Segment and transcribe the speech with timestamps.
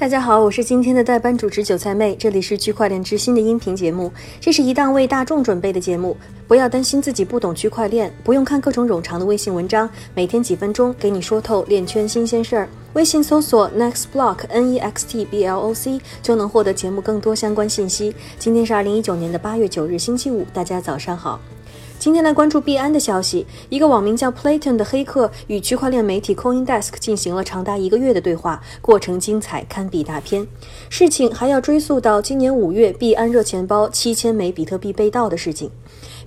[0.00, 4.10] 大家好，我是今天的代班主持韭菜妹，这里是区块链之心的音频节目。
[4.40, 6.16] 这是一档为大众准备的节目，
[6.48, 12.68] 不要担心自己不懂区块链，不用看各种冗长的微信文章，每天几分钟给你说透链圈新鲜事儿。
[12.94, 18.14] 微信搜索 Next Block N E X T B L O C 就能获得节目更多相关信息。
[18.38, 21.38] 今天是二零一九年的八月九日，星期五，大家早上好。
[22.00, 23.46] 今天来关注币安的消息。
[23.68, 30.46] 一个网名叫 Playton 的黑客与区块链媒体 CoinDesk 进行了长达一个月的对话，过程精彩，堪比大片。
[30.88, 35.70] 事情还要追溯到今年五月，币安热钱包七千枚比特币被盗的事情。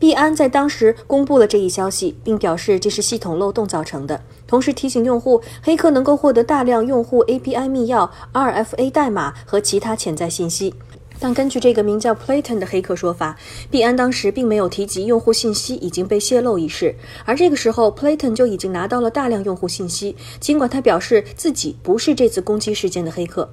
[0.00, 10.74] 币安在当时公布了这一消息，并表示这是系统漏洞造成的，同时提醒用户，黑客能够获得大量用户 API 密钥、RFA 代码和其他潜在信息。
[11.20, 13.36] 但根据这个名叫 Platon 的黑客说法，
[13.70, 16.94] 币安当时并没有提及用户信息已经被泄露一事，
[17.26, 20.16] 而这个时候 Platon 就已经拿到了大量用户信息。
[20.40, 23.52] 尽管他表示自己不是这次攻击事件的黑客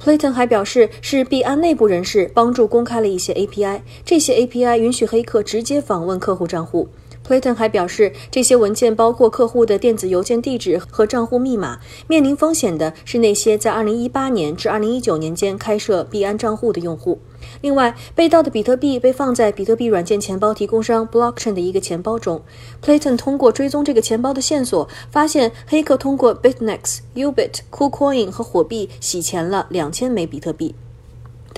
[0.00, 6.88] ，Playton 还表示是币安内部人士帮助公开了一些 API，这些 API 允许黑客直接访问客户账户。
[7.28, 11.78] Clayton 还表示，这些文件包括客户的电子邮件地址和账户密码。
[12.06, 17.18] 面临风险的是那些在2018年至2019年间开设币安账户的用户。
[17.60, 22.40] 另外，被盗的比特币被放在比特币软件钱包提供商 Blockchain 的一个钱包中。
[22.82, 30.74] Clayton 通过追踪这个钱包的线索，发现黑客通过 Bitnex、Ubit、KuCoin 和火币洗钱了两千枚比特币。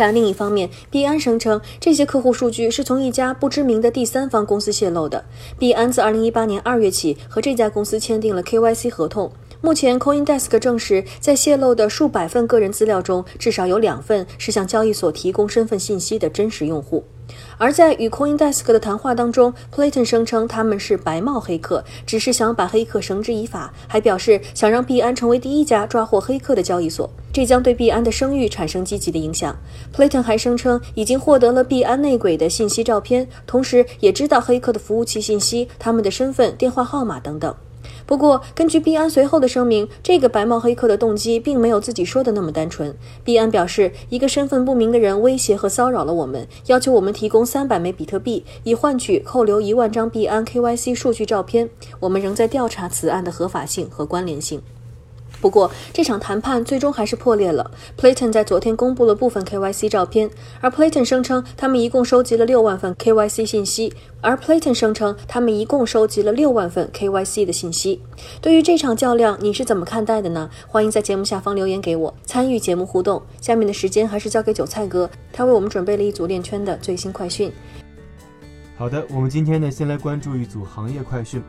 [0.01, 5.23] 但另一方面，币安声称这些客户数据是从一家不知名的第三方公司泄露的。
[5.59, 9.31] 币安自2018年2月起和这家公司签订了 KYC 合同。
[9.63, 17.05] 目前，CoinDesk 证实，在泄露的数百份个人资料中，至少有两份是向交易所提供身份信息的真实用户。
[17.59, 29.55] 而在与 CoinDesk 的谈话当中，Platon 声称他们是白帽黑客，只是想把黑客绳之以法，还表示想让币安成为第一家抓获黑客的交易所，这将对币安的声誉产生积极的影响。
[29.95, 37.55] Platon 还声称已经获得了币安内鬼的信息照片，同时也知道黑客的服务器信息、他们的身份、电话号码等等。
[38.11, 42.93] 不过，根据币安随后的声明，这个白帽黑客的动机并没有自己说的那么单纯。
[43.23, 51.71] 币安表示，一个身份不明的人威胁和骚扰了我们，要求我们提供三百枚比特币，以换取扣留一万张币安 KYC 数据照片。
[52.01, 54.61] 我们仍在调查此案的合法性和关联性。
[55.41, 57.71] 不过，这场谈判最终还是破裂了。
[57.97, 60.31] Platon 在昨天公布了部分 KYC 照片，
[60.61, 63.93] 而 Platon 声称他们一共收集了六万份 KYC 信息。
[64.23, 68.03] 而 Platon 声称他们一共收集了六万份 KYC 的信息。
[68.43, 70.51] 对于这场较量，你是怎么看待的呢？
[70.69, 73.23] 欢迎在节目下方留言给我，参与节目互动。
[73.41, 77.51] 下面的时间还是交给韭菜哥，他为我们准备了一组链圈的最新快讯。
[78.77, 81.43] 好的，我们今天呢，先来关注一组行业快讯。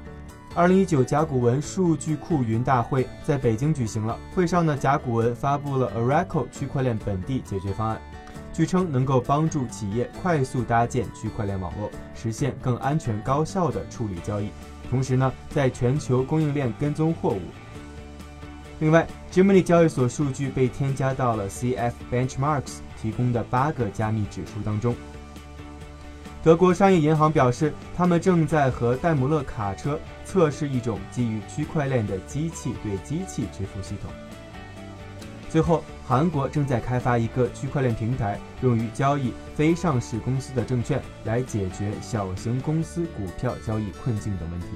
[0.53, 4.19] 二零一九甲骨文数据库云大会在北京举行了。
[4.35, 8.01] 会上呢，甲骨文发布了 Oracle 区块链本地解决方案，
[8.51, 14.49] 据称能够帮助企业快速搭建区块链网络，实现更安全高效的处理交易。
[14.89, 17.39] 同时呢，在全球供应链跟踪货物。
[18.79, 24.93] 另外，Gemini 交易所数据被添加到了 CF Benchmarks 提供的八个加密指数当中。
[26.43, 34.11] 德国商业银行表示，他们正在和戴姆勒卡车测试一种基于区块链的机器对机器支付系统。
[35.51, 44.67] 最后，韩国正在开发一个区块链平台，用于交易非上市公司的证券，来解决小型公司股票交易困境等问题。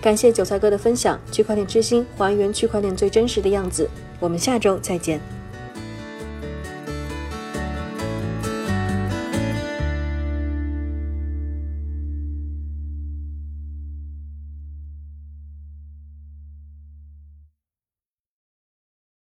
[0.00, 3.90] 感谢韭菜哥的分享，区块链之心还原区块链最真实的样子。
[4.18, 5.20] 我们下周再见。